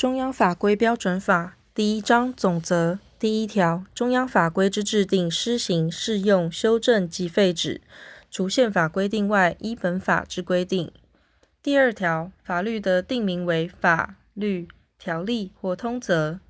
[0.00, 7.82] 中央法规标准法第一章总则第一条：中央法规之制定、施行、适用、修正及废止，
[8.30, 10.90] 除宪法规定外，依本法之规定。
[11.62, 14.68] 第二条：法律得定名为法律、
[14.98, 16.40] 条例或通则。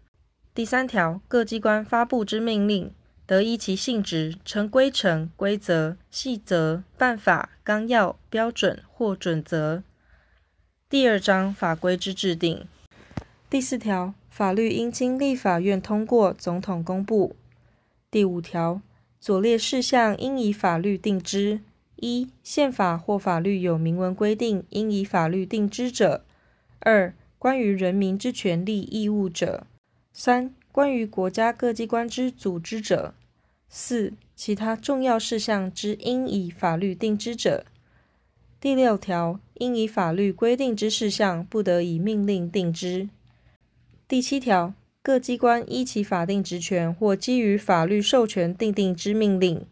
[0.54, 2.94] 第三条：各机关发布之命令，
[3.26, 9.82] 得依其性质，成规程、规则、细则、办法、纲要、标准或准则。
[10.88, 12.68] 第二章法规之制定。
[13.50, 17.34] 第四条，法律应经立法院通过，总统公布。
[18.08, 18.80] 第五条，
[19.18, 21.58] 左列事项应以法律定之：
[21.96, 26.22] 一、宪法或法律有明文规定应以法律定之者；
[26.78, 29.64] 二、关于人民之权利义务者；
[30.12, 33.14] 三、关于国家各机关之组织者；
[33.68, 37.64] 四、其他重要事项之应以法律定之者。
[38.60, 43.08] 第六条，应以法律规定之事项，不得以命令定之。
[44.10, 49.64] 第七条，各机关依其法定职权或基于法律授权订定之命令，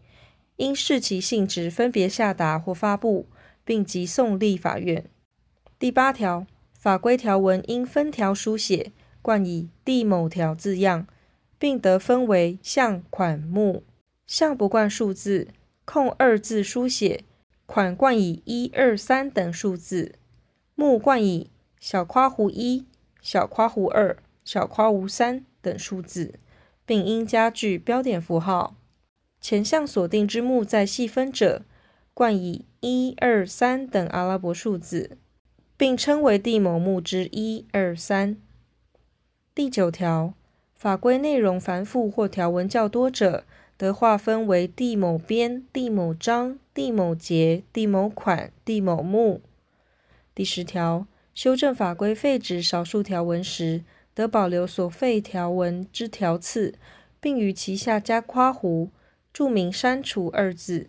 [0.59, 3.27] 应视其性质分别下达或发布，
[3.65, 5.05] 并即送立法院。
[5.77, 6.47] 第八条，
[6.79, 11.09] 法规条文应分条书写，冠以第某条字样，
[11.59, 13.83] 并得分为项、款、目。
[14.25, 15.49] 项不冠数字，
[15.85, 17.25] 空二字书写；
[17.67, 20.13] 款冠以一二三等数字；
[20.77, 22.87] 目冠以小括弧一、
[23.21, 24.17] 小括弧二。
[24.49, 26.39] 小括弧三等数字，
[26.87, 28.75] 并应加具标点符号。
[29.43, 31.67] 前项锁定之目再细分者，
[32.15, 35.19] 冠以一二三等阿拉伯数字，
[35.77, 38.39] 并称为第某目之一二三。
[39.55, 40.33] 第九条，
[40.75, 43.45] 法规内容繁复或条文较多者，
[43.77, 49.43] 得划分为第某编、第某章、第某节、第某款、第某目。
[50.35, 53.83] 第十条，修正法规废止少数条文时，
[54.19, 56.75] 得保留所废条文之条次，
[57.21, 58.89] 并于其下加括弧，
[59.33, 60.89] 注明“删除”二字。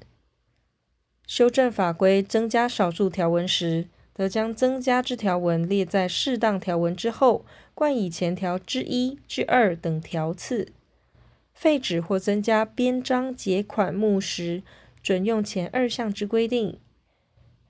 [1.27, 7.45] 修正法规增加少数条文时，得将增加之条文列在适当条文之后，
[7.76, 10.73] 冠以前条之一、之二等条次。
[11.53, 14.64] 废止或增加编章节款目时，
[15.03, 16.80] 准用前二项之规定。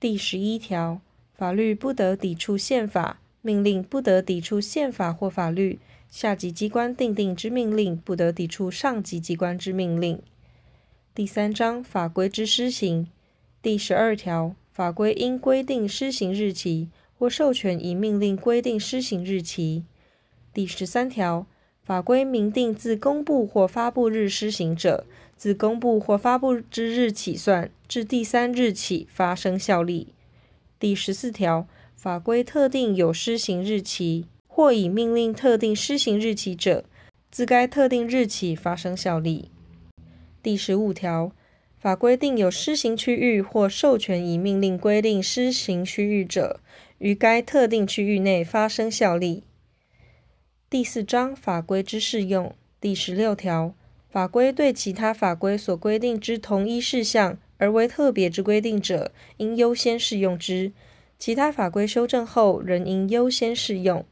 [0.00, 1.02] 第十一条，
[1.34, 3.19] 法律不得抵触宪法。
[3.42, 5.78] 命令不得抵触宪法或法律，
[6.10, 10.20] 下级机关订定之命令不得抵触上级机关之命令。
[11.14, 13.08] 第三章法规之施行
[13.62, 19.84] 第十二条，法规应规定施行日期或授权以命令规定施行日期。
[20.52, 21.46] 第十三条，
[21.82, 30.08] 法规明定自公布或发布日施行者，自公布或发布之日起算，至第三日起发生效力。
[30.78, 31.66] 第十四条。
[32.02, 36.86] 法规特定有施行日期，或以命令特定施行日期者，
[37.30, 39.50] 自该特定日起发生效力。
[40.42, 41.32] 第十五条，
[41.76, 46.60] 法规定有施行区域或授权以命令规定施行区域者，
[46.96, 49.44] 于该特定区域内发生效力。
[50.70, 53.74] 第四章法规之适用第十六条，
[54.08, 60.72] 法规对其他法规所规定之同一事项而为特别之规定者，应优先适用之。
[61.20, 64.06] 其他法规修正后，仍应优先适用。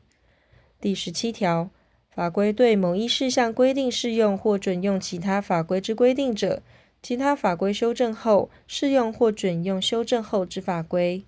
[0.78, 1.70] 第十七条，
[2.14, 6.62] 法规对某一事项规定适用或准用其他法规之规定者，
[7.02, 11.24] 其他法规修正后适用或准用修正后之法规。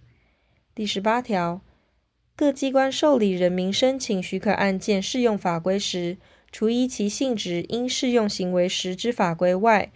[0.74, 1.62] 第十八条，
[2.36, 6.18] 各机关受理人民申请许可案件适用法规时，
[6.52, 9.90] 除依其性质应适用行为时之法规外，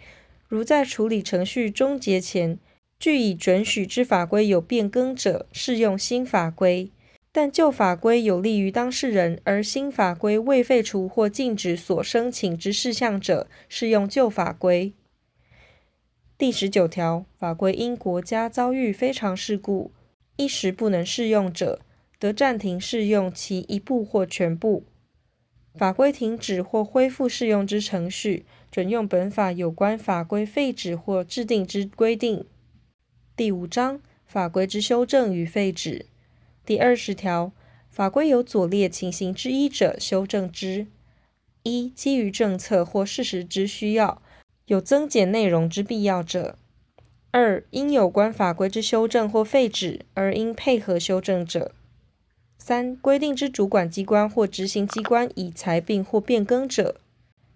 [0.47, 2.57] 如在处理程序终结前，
[2.99, 6.91] 据已准许之法规有变更者，适用新法规；
[7.31, 14.93] 但旧法规有利于当事人，而新法规未废除或禁止所申请之事项者，适用旧法规。
[16.37, 19.91] 第十九条，法规因国家遭遇非常事故，
[20.37, 21.79] 一时不能适用者，
[22.19, 24.83] 得暂停适用其一部或全部。
[25.75, 32.45] 法规停止或恢复适用之程序，准用本法有关法规废止或制定之规定。
[33.37, 36.05] 第五章法规之修正与废止。
[36.65, 37.51] 第二十条，
[37.89, 40.87] 法规有左列情形之一者，修正之：
[41.63, 44.21] 一、基于政策或事实之需要，
[44.67, 46.55] 有增减内容之必要者；
[47.31, 51.73] 二、因有关法规之修正或废止而应配合修正者；
[52.57, 56.95] 三、规定之主管机关或执行机关已裁并或变更者；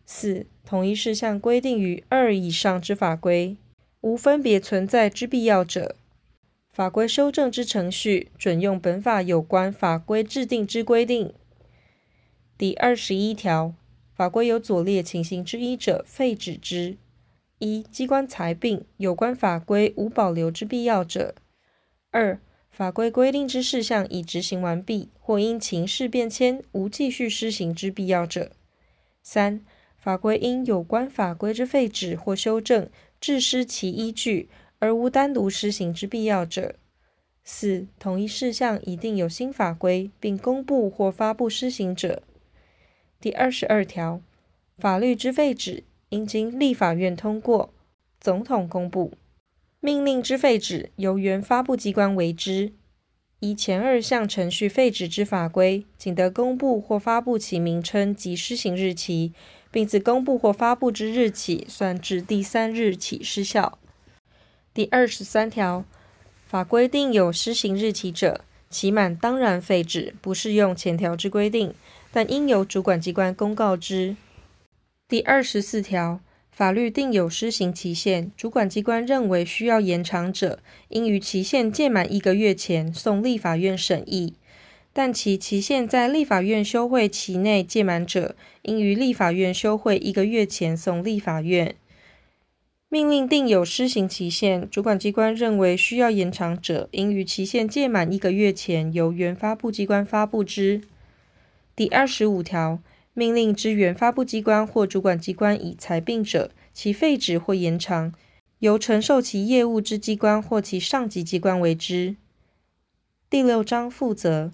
[0.05, 3.55] 四、同一事项规定于二以上之法规。
[4.01, 5.97] 无分别存在之必要者，
[6.71, 11.33] 法规修正之程序准用本法有关法规制定之规定。
[12.57, 13.73] 第二十一条，
[14.13, 16.97] 法规有左列情形之一者，废止之：
[17.57, 21.33] 一、机关裁并，有关法规无保留之必要者；
[22.11, 28.51] 二、法规规定之事项已执行完毕，或因情势变迁无继续施行之必要者；
[29.21, 29.59] 三、
[29.97, 34.49] 法规因有关法规之废止或修正，致失其依据，
[34.79, 36.75] 而无单独施行之必要者。
[37.43, 42.23] 四、同一事项一定有新法规，并公布或发布施行者。
[43.19, 44.21] 第二十二条，
[44.77, 47.73] 法律之废止，应经立法院通过，
[48.19, 49.13] 总统公布。
[49.81, 52.73] 命令之废止，由原发布机关为之。
[53.39, 59.33] 依前二项程序废止之法规，仅得公布或发布其名称及施行日期，
[59.71, 63.77] 并自公布或发布之日起算至第三日起失效。
[64.73, 65.83] 第二十三条，
[66.45, 71.73] 法规定有施行日期者，期满当然废止，不适用前条之规定，
[72.11, 74.15] 但应由主管机关公告之。
[75.07, 76.19] 第二十四条，
[76.51, 84.35] 法律定有施行期限，主管机关认为需要延长者，应于期限届满一个月前送立法院审议，
[84.99, 91.73] 但其期限在立法院休会期内届满者，应于立法院休会一个月前送立法院。
[92.89, 100.81] 命令定有施行期限，主管机关认为需要延长者，应于期限届满一个月前由原发布机关发布之。
[101.77, 102.79] 第二十五条，
[103.13, 108.13] 命令之原发布机关或主管机关已裁并者，其废止或延长，
[108.59, 112.17] 由承受其业务之机关或其上级机关为之。
[113.29, 114.51] 第六章负责。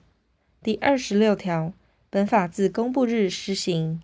[0.65, 1.73] 第二十六条，
[2.09, 4.01] 本法自公布日施行。